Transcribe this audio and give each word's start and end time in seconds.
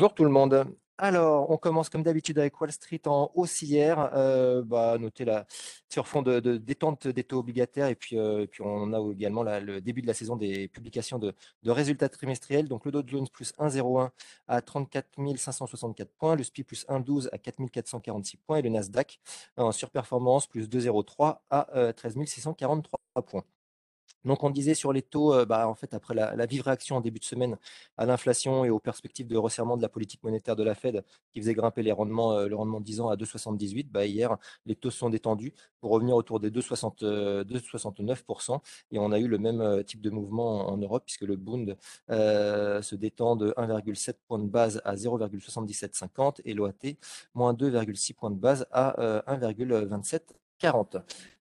Bonjour 0.00 0.14
tout 0.14 0.24
le 0.24 0.30
monde. 0.30 0.64
Alors, 0.96 1.50
on 1.50 1.58
commence 1.58 1.90
comme 1.90 2.02
d'habitude 2.02 2.38
avec 2.38 2.58
Wall 2.58 2.72
Street 2.72 3.02
en 3.04 3.30
hausse 3.34 3.60
hier. 3.60 4.10
Euh, 4.14 4.62
bah, 4.64 4.96
notez 4.98 5.26
la, 5.26 5.44
sur 5.90 6.08
fond 6.08 6.22
de, 6.22 6.40
détente 6.56 7.06
des 7.06 7.22
taux 7.22 7.40
obligataires 7.40 7.86
et 7.88 7.94
puis, 7.94 8.16
euh, 8.18 8.46
puis 8.46 8.62
on 8.64 8.94
a 8.94 9.12
également 9.12 9.42
le 9.42 9.82
début 9.82 10.00
de 10.00 10.06
la 10.06 10.14
saison 10.14 10.36
des 10.36 10.68
publications 10.68 11.18
de, 11.18 11.34
résultats 11.66 12.08
trimestriels. 12.08 12.66
Donc 12.66 12.86
le 12.86 12.92
Dow 12.92 13.02
Jones 13.06 13.28
plus 13.30 13.52
1,01 13.58 14.08
à 14.48 14.62
34 14.62 15.36
564 15.36 16.10
points, 16.12 16.34
le 16.34 16.44
SPI 16.44 16.64
plus 16.64 16.86
1,12 16.88 17.28
à 17.30 17.36
4 17.36 17.66
446 17.70 18.38
points 18.38 18.56
et 18.56 18.62
le 18.62 18.70
Nasdaq 18.70 19.20
en 19.58 19.70
surperformance 19.70 20.46
plus 20.46 20.66
2,03 20.66 21.40
à 21.50 21.92
13 21.92 22.16
euh, 22.16 22.24
643 22.24 23.00
points. 23.26 23.44
Donc, 24.24 24.44
on 24.44 24.50
disait 24.50 24.74
sur 24.74 24.92
les 24.92 25.02
taux, 25.02 25.44
bah, 25.46 25.68
en 25.68 25.74
fait, 25.74 25.94
après 25.94 26.14
la, 26.14 26.46
vive 26.46 26.62
réaction 26.62 26.96
en 26.96 27.00
début 27.00 27.20
de 27.20 27.24
semaine 27.24 27.56
à 27.96 28.06
l'inflation 28.06 28.64
et 28.64 28.70
aux 28.70 28.78
perspectives 28.78 29.26
de 29.26 29.36
resserrement 29.36 29.76
de 29.76 29.82
la 29.82 29.88
politique 29.88 30.22
monétaire 30.22 30.56
de 30.56 30.62
la 30.62 30.74
Fed 30.74 31.04
qui 31.32 31.40
faisait 31.40 31.54
grimper 31.54 31.82
les 31.82 31.92
rendements, 31.92 32.38
le 32.40 32.54
rendement 32.54 32.80
de 32.80 32.84
10 32.84 33.00
ans 33.00 33.08
à 33.08 33.16
2,78, 33.16 33.90
bah, 33.90 34.06
hier, 34.06 34.36
les 34.66 34.76
taux 34.76 34.90
sont 34.90 35.10
détendus 35.10 35.54
pour 35.80 35.90
revenir 35.90 36.16
autour 36.16 36.40
des 36.40 36.50
2,69%. 36.50 38.52
Euh, 38.52 38.58
et 38.92 38.98
on 38.98 39.12
a 39.12 39.18
eu 39.18 39.28
le 39.28 39.38
même 39.38 39.84
type 39.84 40.00
de 40.00 40.10
mouvement 40.10 40.70
en, 40.70 40.76
Europe 40.76 41.02
puisque 41.04 41.22
le 41.22 41.36
Bund 41.36 41.76
se 42.08 42.94
détend 42.94 43.36
de 43.36 43.52
1,7 43.56 44.14
points 44.26 44.38
de 44.38 44.48
base 44.48 44.80
à 44.84 44.94
0,7750 44.94 46.40
et 46.44 46.54
l'OAT 46.54 46.72
moins 47.34 47.52
2,6 47.52 48.14
points 48.14 48.30
de 48.30 48.36
base 48.36 48.66
à 48.72 49.22
1,2740. 49.28 51.02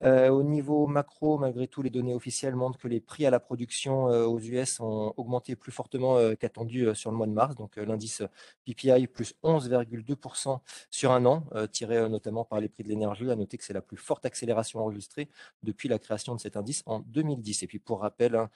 Euh, 0.03 0.29
au 0.29 0.41
niveau 0.43 0.87
macro, 0.87 1.37
malgré 1.37 1.67
tout, 1.67 1.81
les 1.81 1.89
données 1.91 2.13
officielles 2.13 2.55
montrent 2.55 2.79
que 2.79 2.87
les 2.87 2.99
prix 2.99 3.25
à 3.25 3.29
la 3.29 3.39
production 3.39 4.09
euh, 4.09 4.25
aux 4.25 4.39
US 4.39 4.79
ont 4.79 5.13
augmenté 5.17 5.55
plus 5.55 5.71
fortement 5.71 6.17
euh, 6.17 6.33
qu'attendu 6.33 6.87
sur 6.95 7.11
le 7.11 7.17
mois 7.17 7.27
de 7.27 7.31
mars. 7.31 7.55
Donc 7.55 7.75
l'indice 7.75 8.23
PPI 8.65 9.07
plus 9.07 9.35
11,2% 9.43 10.59
sur 10.89 11.11
un 11.11 11.25
an, 11.25 11.45
tiré 11.71 12.09
notamment 12.09 12.45
par 12.45 12.59
les 12.59 12.69
prix 12.69 12.83
de 12.83 12.89
l'énergie. 12.89 13.29
À 13.29 13.35
noter 13.35 13.57
que 13.57 13.63
c'est 13.63 13.73
la 13.73 13.81
plus 13.81 13.97
forte 13.97 14.25
accélération 14.25 14.79
enregistrée 14.79 15.29
depuis 15.63 15.89
la 15.89 15.99
création 15.99 16.35
de 16.35 16.39
cet 16.39 16.57
indice 16.57 16.83
en 16.85 16.99
2010. 16.99 17.63
Et 17.63 17.67
puis 17.67 17.79
pour 17.79 18.01
rappel, 18.01 18.35
hein, 18.35 18.49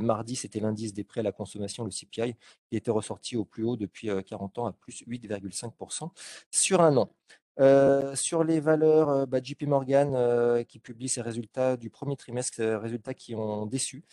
mardi, 0.00 0.36
c'était 0.36 0.60
l'indice 0.60 0.92
des 0.92 1.04
prix 1.04 1.20
à 1.20 1.22
la 1.22 1.32
consommation, 1.32 1.84
le 1.84 1.90
CPI, 1.90 2.34
qui 2.68 2.76
était 2.76 2.90
ressorti 2.90 3.36
au 3.36 3.44
plus 3.44 3.64
haut 3.64 3.76
depuis 3.76 4.10
40 4.26 4.58
ans 4.58 4.66
à 4.66 4.72
plus 4.72 5.02
8,5% 5.06 6.10
sur 6.50 6.80
un 6.80 6.96
an. 6.96 7.10
Euh, 7.58 8.14
sur 8.14 8.44
les 8.44 8.60
valeurs, 8.60 9.08
euh, 9.10 9.26
bah, 9.26 9.38
JP 9.42 9.64
Morgan 9.64 10.12
euh, 10.14 10.62
qui 10.62 10.78
publie 10.78 11.08
ses 11.08 11.20
résultats 11.20 11.76
du 11.76 11.90
premier 11.90 12.16
trimestre, 12.16 12.62
résultats 12.62 13.12
qui 13.12 13.34
ont 13.34 13.66
déçu, 13.66 14.04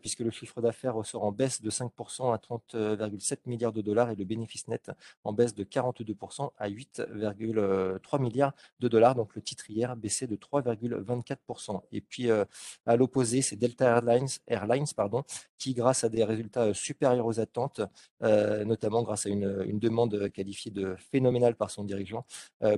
puisque 0.00 0.20
le 0.20 0.30
chiffre 0.30 0.60
d'affaires 0.60 0.94
ressort 0.94 1.24
en 1.24 1.32
baisse 1.32 1.62
de 1.62 1.70
5% 1.70 2.32
à 2.32 2.38
30,7 2.38 3.38
milliards 3.46 3.72
de 3.72 3.80
dollars 3.80 4.10
et 4.10 4.14
le 4.14 4.24
bénéfice 4.24 4.68
net 4.68 4.90
en 5.24 5.32
baisse 5.32 5.54
de 5.54 5.64
42% 5.64 6.50
à 6.58 6.68
8,3 6.68 8.20
milliards 8.20 8.54
de 8.80 8.88
dollars. 8.88 9.14
Donc 9.14 9.34
le 9.34 9.42
titre 9.42 9.70
hier 9.70 9.96
baissé 9.96 10.26
de 10.26 10.36
3,24%. 10.36 11.82
Et 11.92 12.00
puis 12.00 12.30
à 12.30 12.96
l'opposé, 12.96 13.42
c'est 13.42 13.56
Delta 13.56 13.86
Airlines, 13.86 14.28
Airlines 14.46 14.86
pardon, 14.94 15.24
qui, 15.58 15.74
grâce 15.74 16.04
à 16.04 16.08
des 16.08 16.24
résultats 16.24 16.72
supérieurs 16.74 17.26
aux 17.26 17.40
attentes, 17.40 17.80
notamment 18.20 19.02
grâce 19.02 19.26
à 19.26 19.30
une, 19.30 19.78
demande 19.78 20.30
qualifiée 20.30 20.70
de 20.70 20.96
phénoménale 21.10 21.54
par 21.56 21.70
son 21.70 21.84
dirigeant, 21.84 22.24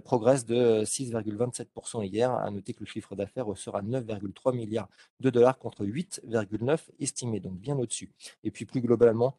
progresse 0.04 0.44
de 0.44 0.84
6,27% 0.84 2.04
hier. 2.04 2.30
À 2.32 2.50
noter 2.50 2.74
que 2.74 2.80
le 2.80 2.86
chiffre 2.86 3.14
d'affaires 3.14 3.46
sera 3.56 3.82
9,3 3.82 4.54
milliards 4.54 4.88
de 5.20 5.30
dollars 5.30 5.58
contre 5.58 5.84
8,9 5.84 6.78
estimés, 7.00 7.40
donc 7.40 7.58
bien 7.58 7.78
au-dessus. 7.78 8.12
Et 8.44 8.50
puis 8.50 8.64
plus 8.64 8.80
globalement, 8.80 9.38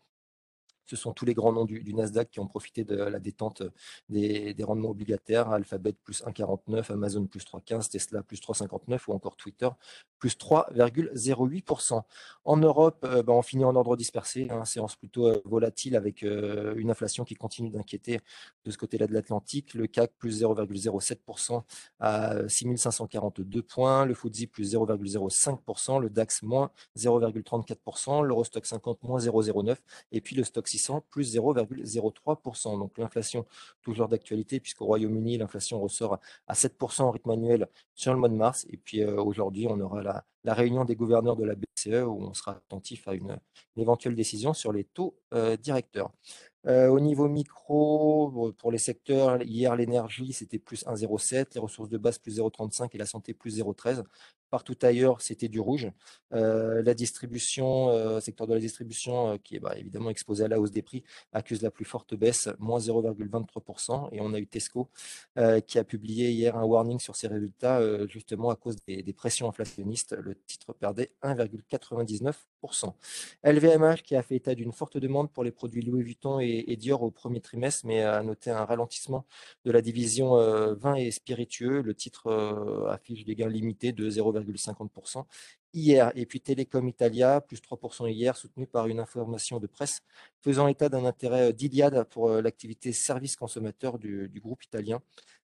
ce 0.90 0.96
sont 0.96 1.14
tous 1.14 1.26
les 1.26 1.36
grands 1.36 1.54
noms 1.54 1.66
du, 1.66 1.94
Nasdaq 1.94 2.32
qui 2.32 2.40
ont 2.40 2.48
profité 2.48 2.84
de 2.84 2.96
la 2.96 3.20
détente 3.20 3.62
des, 4.10 4.56
rendements 4.62 4.90
obligataires. 4.90 5.50
Alphabet 5.52 5.94
plus 5.94 6.24
1,49, 6.24 6.92
Amazon 6.92 7.28
plus 7.28 7.46
3,15, 7.46 7.92
Tesla 7.92 8.24
plus 8.24 8.42
3,59 8.42 9.02
ou 9.08 9.14
encore 9.14 9.36
Twitter 9.36 9.70
plus 10.20 10.38
3,08%. 10.38 12.04
En 12.46 12.58
Europe, 12.58 13.06
euh, 13.06 13.24
ben, 13.24 13.34
on 13.34 13.42
finit 13.42 13.64
en 13.64 13.76
ordre 13.76 13.96
dispersé, 13.96 14.48
hein, 14.50 14.66
séance 14.66 14.96
plutôt 14.96 15.28
euh, 15.28 15.42
volatile 15.46 15.96
avec 15.96 16.24
euh, 16.24 16.74
une 16.78 16.92
inflation 16.92 17.24
qui 17.24 17.36
continue 17.36 17.70
d'inquiéter 17.70 18.20
de 18.66 18.72
ce 18.72 18.78
côté-là 18.78 19.08
de 19.08 19.14
l'Atlantique. 19.14 19.74
Le 19.74 19.88
CAC 19.88 20.12
plus 20.18 20.42
0,07% 20.42 21.64
à 22.00 22.48
6542 22.48 23.62
points, 23.62 24.06
le 24.06 24.14
FTSE 24.14 24.48
plus 24.48 24.74
0,05%, 24.74 26.02
le 26.02 26.10
DAX 26.10 26.44
moins 26.44 26.72
0,34%, 26.98 28.24
l'Eurostock 28.24 28.66
50 28.66 29.04
moins 29.04 29.20
0,09 29.20 29.78
et 30.12 30.20
puis 30.20 30.36
le 30.36 30.44
Stock 30.44 30.68
600 30.68 31.06
plus 31.10 31.36
0,03%. 31.36 32.80
Donc 32.80 32.98
l'inflation 32.98 33.46
toujours 33.82 34.08
d'actualité 34.08 34.60
puisqu'au 34.60 34.86
Royaume-Uni, 34.86 35.38
l'inflation 35.38 35.80
ressort 35.80 36.20
à 36.48 36.54
7% 36.54 37.04
en 37.04 37.12
rythme 37.12 37.30
annuel 37.30 37.68
sur 37.96 38.12
le 38.12 38.20
mois 38.20 38.30
de 38.30 38.34
mars. 38.34 38.66
Et 38.70 38.78
puis 38.78 39.06
aujourd'hui, 39.06 39.68
on 39.70 39.80
aura 39.80 40.02
la, 40.02 40.09
that 40.14 40.24
réunion 40.46 40.86
des 40.86 40.96
gouverneurs 40.96 41.36
de 41.36 41.46
la 41.46 41.56
BCE 41.56 42.04
où 42.06 42.24
on 42.24 42.34
sera 42.34 42.52
attentif 42.52 43.08
à 43.08 43.14
une, 43.14 43.40
éventuelle 43.78 44.16
décision 44.16 44.54
sur 44.54 44.72
les 44.72 44.84
taux 44.84 45.16
euh, 45.34 45.58
directeurs. 45.58 46.12
Euh, 46.68 46.88
au 46.88 47.00
niveau 47.00 47.30
micro, 47.30 48.54
pour 48.58 48.72
les 48.72 48.78
secteurs, 48.78 49.42
hier 49.42 49.76
l'énergie 49.78 50.34
c'était 50.34 50.60
plus 50.60 50.86
1,07, 50.86 51.54
les 51.56 51.62
ressources 51.62 51.88
de 51.88 51.98
base 51.98 52.18
plus 52.18 52.38
0,35 52.38 52.90
et 52.94 52.98
la 52.98 53.06
santé 53.06 53.34
plus 53.34 53.60
0,13. 53.60 54.04
Partout 54.50 54.76
ailleurs, 54.82 55.22
c'était 55.22 55.48
du 55.48 55.60
rouge. 55.60 55.90
Euh, 56.34 56.82
la 56.82 56.96
distribution, 56.96 58.20
secteur 58.20 58.48
de 58.48 58.56
la 58.56 58.60
distribution, 58.60 59.38
qui 59.38 59.58
est 59.58 59.60
bah, 59.60 59.78
évidemment 59.78 60.10
exposé 60.10 60.44
à 60.44 60.48
la 60.48 60.60
hausse 60.60 60.72
des 60.72 60.82
prix, 60.82 61.04
accuse 61.34 61.62
la 61.62 61.70
plus 61.70 61.86
forte 61.86 62.16
baisse, 62.16 62.50
moins 62.58 62.80
0,23%. 62.80 64.10
Et 64.12 64.20
on 64.20 64.34
a 64.34 64.40
eu 64.40 64.48
Tesco 64.48 64.90
qui 65.68 65.78
a 65.78 65.84
publié 65.84 66.32
hier 66.32 66.58
un 66.58 66.64
warning 66.64 67.00
sur 67.00 67.16
ses 67.16 67.28
résultats, 67.28 67.80
justement 68.08 68.50
à 68.50 68.56
cause 68.56 68.78
des, 68.88 69.14
pressions 69.14 69.48
inflationnistes. 69.48 70.18
Le 70.20 70.36
titre 70.46 70.74
perdait 70.74 71.12
1,99%. 71.24 72.94
LVMH 73.44 74.02
qui 74.04 74.16
a 74.16 74.22
fait 74.22 74.36
état 74.36 74.56
d'une 74.56 74.72
forte 74.72 74.98
demande 74.98 75.32
pour 75.32 75.44
les 75.44 75.52
produits 75.52 75.82
Louis 75.82 76.04
Vuitton 76.04 76.40
et, 76.40 76.76
Dior 76.76 77.04
au 77.04 77.12
premier 77.12 77.42
trimestre, 77.42 77.86
mais 77.86 78.04
a 78.04 78.22
noté 78.22 78.52
un 78.52 78.66
ralentissement 78.66 79.26
de 79.66 79.72
la 79.72 79.82
division 79.82 80.36
vin 80.74 80.96
et 80.96 81.12
spiritueux. 81.12 81.82
Le 81.82 81.94
titre 81.94 82.88
affiche 82.90 83.24
des 83.24 83.36
gains 83.36 83.48
limités 83.50 83.94
de 83.94 84.10
0, 84.10 84.34
50% 84.34 85.26
hier. 85.74 86.12
Et 86.16 86.26
puis 86.26 86.42
Telecom 86.42 86.88
Italia, 86.88 87.42
plus 87.42 87.58
3% 87.58 88.10
hier, 88.12 88.36
soutenu 88.36 88.68
par 88.68 88.88
une 88.88 89.00
information 89.00 89.60
de 89.60 89.68
presse 89.68 90.02
faisant 90.42 90.68
état 90.68 90.90
d'un 90.90 91.06
intérêt 91.06 91.50
euh, 91.50 91.52
d'Iliade 91.52 92.04
pour 92.10 92.30
euh, 92.30 92.42
l'activité 92.42 92.92
service 92.94 93.36
consommateur 93.36 94.00
du, 94.00 94.32
groupe 94.42 94.64
italien. 94.64 95.02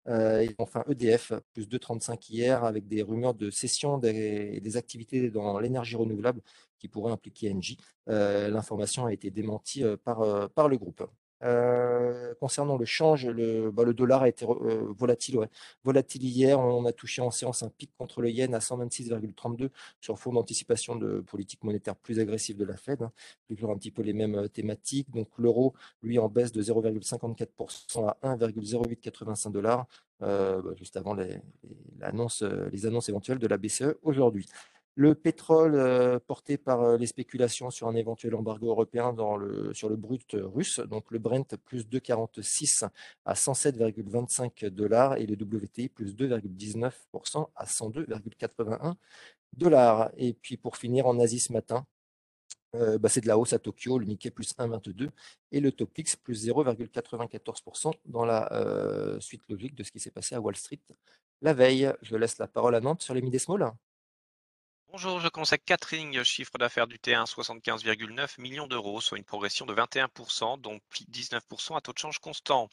Euh, 0.10 0.42
et 0.42 0.56
enfin 0.58 0.84
EDF, 0.90 1.34
plus 1.54 1.68
2,35 1.68 2.32
hier, 2.32 2.64
avec 2.64 2.88
des 2.88 3.02
rumeurs 3.02 3.34
de 3.34 3.50
cession 3.50 3.98
des, 3.98 4.60
des 4.60 4.78
activités 4.78 5.30
dans 5.30 5.60
l'énergie 5.60 5.96
renouvelable 5.96 6.42
qui 6.80 6.88
pourraient 6.88 7.12
impliquer 7.12 7.52
Engie. 7.54 7.78
L'information 8.08 9.06
a 9.06 9.14
été 9.14 9.30
démentie 9.30 9.84
par, 10.04 10.50
par 10.52 10.68
le 10.68 10.78
groupe. 10.78 11.04
Euh, 11.42 12.34
concernant 12.40 12.78
le 12.78 12.86
change, 12.86 13.26
le, 13.26 13.72
bah, 13.72 13.84
le 13.84 13.94
dollar 13.94 14.24
a 14.24 14.30
été 14.30 14.46
euh, 14.46 14.86
volatile, 14.98 15.38
ouais. 15.38 15.48
volatile 15.84 16.24
hier. 16.24 16.60
On 16.60 16.86
a 16.86 16.92
touché 16.92 17.22
en 17.22 17.32
séance 17.32 17.64
un 17.64 17.70
pic 17.70 17.92
contre 17.98 18.22
le 18.22 18.30
yen 18.30 18.54
à 18.54 18.60
126,32 18.60 19.70
sur 20.02 20.20
fond 20.20 20.34
d'anticipation 20.34 20.96
de 20.96 21.22
politique 21.22 21.64
monétaire 21.64 21.96
plus 21.96 22.20
agressive 22.20 22.58
de 22.58 22.66
la 22.66 22.76
Fed. 22.76 23.02
Hein. 23.02 23.12
Toujours 23.48 23.72
un 23.72 23.78
petit 23.78 23.92
peu 23.92 24.02
les 24.02 24.14
mêmes 24.14 24.36
euh, 24.36 24.48
thématiques. 24.48 25.10
Donc 25.12 25.30
l'euro, 25.38 25.74
lui, 26.04 26.20
en 26.20 26.28
baisse 26.28 26.52
de 26.52 26.62
0,54% 26.62 28.08
à 28.22 28.36
1,0885 28.36 29.52
dollars, 29.52 29.88
bah, 30.20 30.62
juste 30.76 30.98
avant 30.98 31.14
les, 31.14 31.28
les, 31.64 32.70
les 32.72 32.86
annonces 32.86 33.10
éventuelles 33.10 33.40
de 33.40 33.48
la 33.48 33.58
BCE 33.58 33.96
aujourd'hui. 34.04 34.46
Le 35.00 35.16
pétrole 35.16 35.76
euh, 35.76 36.20
porté 36.20 36.58
par 36.58 36.82
euh, 36.82 36.98
les 36.98 37.08
spéculations 37.08 37.72
sur 37.72 37.88
un 37.88 37.96
éventuel 37.96 38.36
embargo 38.36 38.68
européen 38.68 39.16
sur 39.72 39.88
le 39.88 39.96
brut 39.96 40.36
russe, 40.38 40.82
donc 40.82 41.10
le 41.12 41.20
Brent 41.20 41.56
plus 41.64 41.88
2,46 41.88 42.86
à 43.24 43.34
107,25 43.34 44.66
dollars 44.68 45.16
et 45.16 45.26
le 45.26 45.36
WTI 45.42 45.88
plus 45.88 46.14
2,19% 46.18 47.48
à 47.56 47.64
102,81 47.64 48.96
dollars. 49.54 50.12
Et 50.18 50.34
puis 50.34 50.58
pour 50.58 50.76
finir 50.76 51.08
en 51.08 51.18
Asie 51.18 51.40
ce 51.40 51.54
matin, 51.54 51.86
euh, 52.76 52.98
bah, 52.98 53.08
c'est 53.08 53.22
de 53.22 53.28
la 53.28 53.38
hausse 53.38 53.54
à 53.54 53.60
Tokyo, 53.60 54.00
le 54.00 54.06
Nikkei 54.06 54.32
plus 54.32 54.54
1,22 54.58 55.12
et 55.54 55.62
le 55.62 55.72
Topix 55.72 56.18
plus 56.18 56.46
0,94% 56.46 57.94
dans 58.04 58.26
la 58.26 59.18
suite 59.22 59.44
logique 59.48 59.76
de 59.76 59.84
ce 59.84 59.92
qui 59.92 60.02
s'est 60.02 60.12
passé 60.12 60.36
à 60.36 60.42
Wall 60.42 60.58
Street 60.58 60.82
la 61.42 61.54
veille. 61.54 61.90
Je 62.02 62.18
laisse 62.18 62.38
la 62.38 62.48
parole 62.48 62.76
à 62.76 62.82
Nantes 62.82 63.02
sur 63.02 63.14
les 63.14 63.22
mid 63.22 63.40
small. 63.40 63.72
Bonjour, 64.92 65.20
je 65.20 65.28
4 65.28 65.96
lignes, 65.96 66.24
chiffre 66.24 66.58
d'affaires 66.58 66.88
du 66.88 66.98
T1 66.98 67.26
75,9 67.28 68.42
millions 68.42 68.66
d'euros, 68.66 69.02
soit 69.02 69.20
une 69.20 69.24
progression 69.24 69.68
de 69.68 69.76
21%, 69.76 70.60
dont 70.62 70.80
19% 70.92 71.78
à 71.78 71.82
taux 71.82 71.94
de 71.94 72.00
change 72.00 72.18
constant. 72.18 72.70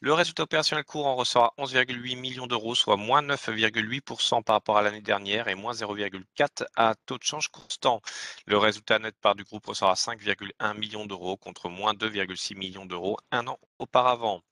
Le 0.00 0.12
résultat 0.12 0.42
opérationnel 0.42 0.84
courant 0.84 1.14
ressort 1.14 1.54
à 1.56 1.62
11,8 1.62 2.16
millions 2.18 2.48
d'euros, 2.48 2.74
soit 2.74 2.96
moins 2.96 3.22
9,8% 3.22 4.42
par 4.42 4.56
rapport 4.56 4.76
à 4.76 4.82
l'année 4.82 5.02
dernière 5.02 5.46
et 5.46 5.54
moins 5.54 5.72
0,4 5.72 6.66
à 6.74 6.96
taux 7.06 7.18
de 7.18 7.22
change 7.22 7.46
constant. 7.46 8.02
Le 8.46 8.58
résultat 8.58 8.98
net 8.98 9.14
part 9.20 9.36
du 9.36 9.44
groupe 9.44 9.66
ressort 9.66 9.90
à 9.90 9.94
5,1 9.94 10.76
millions 10.76 11.06
d'euros 11.06 11.36
contre 11.36 11.68
moins 11.68 11.94
2,6 11.94 12.56
millions 12.56 12.86
d'euros 12.86 13.18
un 13.30 13.46
an 13.46 13.60
auparavant. 13.78 14.42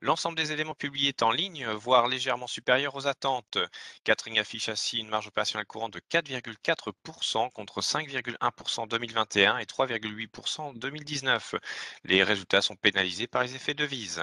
L'ensemble 0.00 0.36
des 0.36 0.52
éléments 0.52 0.74
publiés 0.76 1.08
est 1.08 1.22
en 1.22 1.32
ligne, 1.32 1.66
voire 1.70 2.06
légèrement 2.06 2.46
supérieur 2.46 2.94
aux 2.94 3.08
attentes. 3.08 3.58
Catering 4.04 4.38
affiche 4.38 4.68
ainsi 4.68 4.98
une 4.98 5.08
marge 5.08 5.26
opérationnelle 5.26 5.66
courante 5.66 5.92
de 5.92 6.00
4,4% 6.10 7.50
contre 7.50 7.80
5,1% 7.80 8.80
en 8.80 8.86
2021 8.86 9.58
et 9.58 9.64
3,8% 9.64 10.60
en 10.60 10.72
2019. 10.72 11.56
Les 12.04 12.22
résultats 12.22 12.62
sont 12.62 12.76
pénalisés 12.76 13.26
par 13.26 13.42
les 13.42 13.56
effets 13.56 13.74
de 13.74 13.84
vise. 13.84 14.22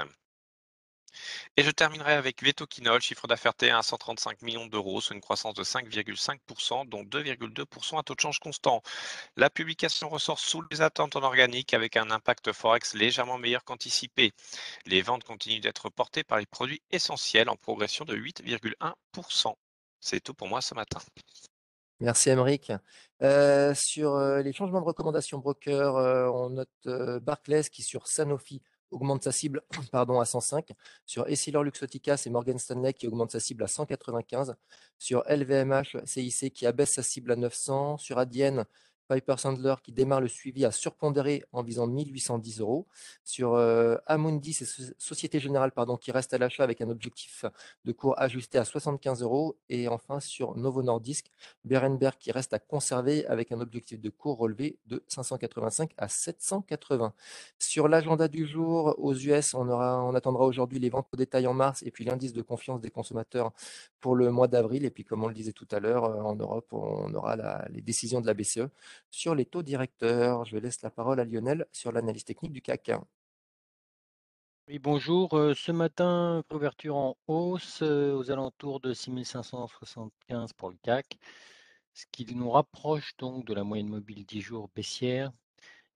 Et 1.58 1.64
je 1.64 1.72
terminerai 1.72 2.14
avec 2.14 2.44
Vetoquinol, 2.44 3.02
chiffre 3.02 3.28
d'affaires 3.28 3.54
T1 3.54 3.78
à 3.78 3.84
135 3.84 4.42
millions 4.42 4.68
d'euros, 4.68 5.02
soit 5.02 5.16
une 5.16 5.22
croissance 5.22 5.54
de 5.54 5.64
5,5%, 5.64 6.88
dont 6.88 7.04
2,2% 7.04 8.00
à 8.00 8.04
taux 8.04 8.16
de 8.16 8.20
change 8.20 8.40
constant. 8.40 8.82
La 9.36 9.50
publication 9.50 10.10
ressort 10.10 10.40
sous 10.40 10.64
les 10.72 10.82
attentes 10.82 11.16
en 11.16 11.24
organique 11.24 11.74
avec 11.74 11.98
un 11.98 12.12
impact 12.12 12.52
Forex 12.52 12.94
légèrement 12.94 13.38
meilleur 13.38 13.64
qu'anticipé. 13.64 14.34
Les 14.86 15.02
ventes 15.02 15.24
continuent 15.24 15.62
d'être 15.62 15.90
portées 15.90 16.24
par 16.24 16.40
les 16.40 16.46
produits 16.46 16.82
essentiels 16.92 17.50
en 17.50 17.56
progression 17.56 18.06
de 18.06 18.16
8,1%. 18.16 19.56
C'est 20.00 20.20
tout 20.20 20.34
pour 20.34 20.48
moi 20.48 20.62
ce 20.62 20.76
matin. 20.76 21.00
Merci 22.00 22.30
Emeric. 22.30 22.72
Euh, 23.22 23.74
sur 23.74 24.16
euh, 24.16 24.42
les 24.42 24.52
changements 24.52 24.82
de 24.82 24.86
recommandation 24.86 25.40
broker, 25.40 25.96
euh, 25.96 26.30
on 26.30 26.50
note 26.50 27.22
Barclays 27.24 27.64
qui 27.64 27.84
sur 27.84 28.08
Sanofi 28.08 28.62
augmente 28.92 29.24
sa 29.24 29.32
cible 29.32 29.62
pardon, 29.92 30.20
à 30.20 30.26
105. 30.26 30.72
Sur 31.06 31.28
Essilor 31.28 31.64
Luxotica, 31.64 32.18
c'est 32.18 32.30
Morgan 32.30 32.58
Stanley 32.58 32.94
qui 32.94 33.08
augmente 33.08 33.32
sa 33.32 33.40
cible 33.40 33.64
à 33.64 33.68
195. 33.68 34.56
Sur 34.98 35.24
LVMH, 35.30 36.06
CIC 36.06 36.54
qui 36.54 36.66
abaisse 36.66 36.94
sa 36.94 37.04
cible 37.04 37.32
à 37.32 37.36
900. 37.36 37.98
Sur 37.98 38.18
Adyen, 38.18 38.66
Piper 39.08 39.36
Sandler 39.38 39.76
qui 39.84 39.92
démarre 39.92 40.22
le 40.22 40.28
suivi 40.28 40.66
à 40.66 40.72
surpondérer 40.72 41.44
en 41.52 41.64
visant 41.64 41.88
1810 41.88 42.60
euros. 42.60 42.88
Sur 43.24 43.54
euh, 43.54 43.96
Amundi, 44.08 44.54
c'est 44.54 44.66
Société 44.98 45.40
Générale 45.40 45.72
pardon, 45.72 45.98
qui 45.98 46.12
reste 46.12 46.34
à 46.34 46.38
l'achat 46.38 46.64
avec 46.64 46.82
un 46.82 46.90
objectif 46.90 47.46
de 47.86 47.92
cours 47.92 48.20
ajusté 48.20 48.58
à 48.58 48.66
75 48.66 49.22
euros. 49.22 49.58
Et 49.70 49.88
enfin 49.88 50.20
sur 50.20 50.56
Novo 50.58 50.84
Nordisk, 50.84 51.32
Berenberg 51.64 52.16
qui 52.20 52.32
reste 52.32 52.54
à 52.54 52.60
conserver 52.60 53.26
avec 53.28 53.52
un 53.52 53.62
objectif 53.62 54.00
de 54.00 54.10
cours 54.10 54.38
relevé 54.38 54.78
de 54.88 55.04
585 55.08 55.92
à 55.98 56.08
780. 56.08 57.14
Sur 57.60 57.88
l'agenda 57.88 58.28
du 58.28 58.46
jour, 58.46 58.96
aux 58.98 59.14
US, 59.14 59.54
on, 59.54 59.68
aura, 59.70 60.04
on 60.04 60.16
attendra 60.16 60.46
aujourd'hui 60.46 60.80
les 60.80 60.90
ventes 60.90 61.08
au 61.12 61.18
détail 61.18 61.48
en 61.48 61.54
mars 61.54 61.84
et 61.84 61.92
puis 61.92 62.06
l'indice 62.06 62.34
de 62.34 62.42
confiance 62.42 62.82
des 62.82 62.90
consommateurs 62.90 63.52
pour 64.00 64.16
le 64.16 64.32
mois 64.32 64.48
d'avril. 64.48 64.86
Et 64.86 64.90
puis 64.90 65.04
comme 65.04 65.24
on 65.24 65.28
le 65.28 65.34
disait 65.34 65.54
tout 65.54 65.68
à 65.72 65.80
l'heure, 65.80 66.06
euh, 66.06 66.22
en 66.22 66.36
Europe, 66.36 66.68
on 66.72 67.14
aura 67.14 67.36
les 67.70 67.82
décisions 67.82 68.22
de 68.22 68.28
la 68.28 68.34
BCE 68.34 68.68
sur 69.12 69.36
les 69.36 69.46
taux 69.46 69.64
directeurs. 69.64 70.46
Je 70.46 70.58
laisse 70.58 70.82
la 70.82 70.90
parole 70.92 71.20
à 71.20 71.26
Lionel 71.26 71.66
sur 71.72 71.92
l'analyse 71.92 72.26
technique 72.26 72.54
du 72.54 72.62
CAC. 72.62 72.92
Oui, 74.68 74.80
bonjour. 74.80 75.38
Euh, 75.38 75.54
ce 75.54 75.72
matin, 75.72 76.44
couverture 76.50 76.96
en 76.96 77.18
hausse 77.28 77.82
euh, 77.84 78.16
aux 78.16 78.32
alentours 78.32 78.80
de 78.80 78.94
6575 78.94 80.54
pour 80.54 80.72
le 80.72 80.78
CAC, 80.82 81.20
ce 81.94 82.06
qui 82.12 82.26
nous 82.34 82.50
rapproche 82.50 83.16
donc 83.18 83.46
de 83.46 83.54
la 83.54 83.64
moyenne 83.64 83.90
mobile 83.90 84.26
10 84.26 84.42
jours 84.42 84.70
baissière 84.76 85.32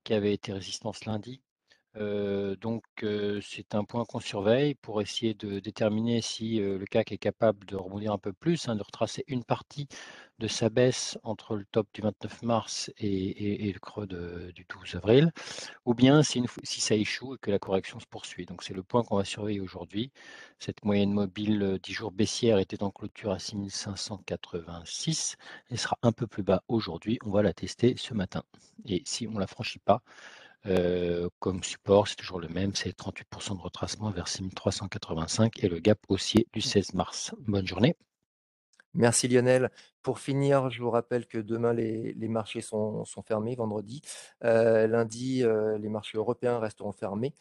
qui 0.04 0.14
avait 0.14 0.34
été 0.34 0.54
résistance 0.54 1.06
lundi 1.06 1.42
donc 1.96 2.84
c'est 3.42 3.76
un 3.76 3.84
point 3.84 4.06
qu'on 4.06 4.20
surveille 4.20 4.76
pour 4.76 5.02
essayer 5.02 5.34
de 5.34 5.60
déterminer 5.60 6.22
si 6.22 6.60
le 6.60 6.86
CAC 6.86 7.12
est 7.12 7.18
capable 7.18 7.66
de 7.66 7.76
rebondir 7.76 8.14
un 8.14 8.18
peu 8.18 8.34
plus, 8.34 8.68
hein, 8.68 8.76
de 8.76 8.84
retracer 8.84 9.24
une 9.28 9.44
partie 9.44 9.88
de 10.40 10.48
sa 10.48 10.70
baisse 10.70 11.18
entre 11.24 11.56
le 11.56 11.66
top 11.66 11.88
du 11.94 12.02
29 12.02 12.44
mars 12.44 12.92
et, 12.98 13.72
le 13.72 13.80
creux 13.80 14.08
du 14.08 14.66
12 14.70 14.96
avril, 14.96 15.32
ou 15.86 15.94
bien 15.94 16.24
si, 16.24 16.42
si, 16.64 16.82
ça 16.82 16.96
échoue 16.96 17.36
et 17.36 17.38
que 17.40 17.52
la 17.52 17.60
correction 17.60 18.00
se 18.00 18.06
poursuit. 18.06 18.46
Donc 18.46 18.64
c'est 18.64 18.74
le 18.74 18.84
point 18.84 19.04
qu'on 19.04 19.18
va 19.18 19.26
surveiller 19.26 19.60
aujourd'hui. 19.60 20.12
Cette 20.58 20.84
moyenne 20.86 21.12
mobile 21.12 21.80
10 21.84 21.94
jours 21.94 22.12
baissière 22.12 22.58
était 22.58 22.84
en 22.84 22.92
clôture 22.92 23.32
à 23.32 23.40
6586 23.40 25.36
et 25.70 25.78
sera 25.78 25.98
un 26.02 26.12
peu 26.12 26.26
plus 26.26 26.44
bas 26.44 26.64
aujourd'hui. 26.68 27.20
On 27.26 27.32
va 27.32 27.42
la 27.44 27.54
tester 27.54 27.96
ce 27.98 28.14
matin. 28.14 28.44
Et 28.86 29.02
si 29.06 29.28
on 29.28 29.32
ne 29.32 29.40
la 29.40 29.48
franchit 29.48 29.80
pas, 29.80 30.02
euh, 30.66 31.30
comme 31.40 31.64
support, 31.64 32.08
c'est 32.08 32.16
toujours 32.16 32.40
le 32.40 32.50
même, 32.50 32.76
c'est 32.76 32.98
38% 32.98 33.56
de 33.58 33.62
retracement 33.62 34.12
vers 34.12 34.28
6385 34.28 35.64
et 35.64 35.70
le 35.70 35.80
gap 35.80 36.00
haussier 36.10 36.48
du 36.54 36.62
16 36.62 36.94
mars. 36.94 37.34
Bonne 37.40 37.68
journée. 37.68 37.96
Merci 38.96 39.28
Lionel. 39.28 39.70
Pour 40.02 40.20
finir, 40.20 40.72
je 40.72 40.82
vous 40.82 40.90
rappelle 40.90 41.28
que 41.28 41.38
demain, 41.38 41.74
les, 41.74 42.16
marchés 42.28 42.62
sont, 42.62 43.06
fermés, 43.24 43.56
vendredi. 43.56 44.02
Euh, 44.44 44.88
lundi, 44.88 45.44
euh, 45.44 45.78
les 45.78 45.90
marchés 45.90 46.18
européens 46.18 46.58
resteront 46.58 46.92
fermés. 46.92 47.36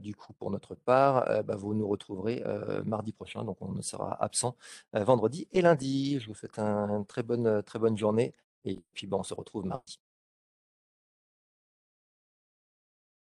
du 0.00 0.16
coup, 0.16 0.32
pour 0.32 0.50
notre 0.50 0.74
part, 0.74 1.44
bah, 1.44 1.54
vous 1.54 1.74
nous 1.74 1.86
retrouverez 1.86 2.42
mardi 2.84 3.12
prochain, 3.12 3.44
donc 3.44 3.58
on 3.60 3.80
sera 3.80 4.20
absent 4.22 4.56
vendredi 4.92 5.46
et 5.52 5.62
lundi. 5.62 6.18
Je 6.18 6.26
vous 6.26 6.34
souhaite 6.34 6.58
une 6.58 7.06
très 7.06 7.22
bonne, 7.22 7.62
très 7.62 7.78
bonne 7.78 7.96
journée 7.96 8.34
et 8.64 8.80
puis 8.92 9.06
bon, 9.06 9.20
on 9.20 9.22
se 9.22 9.34
retrouve 9.34 9.66
mardi. 9.66 10.00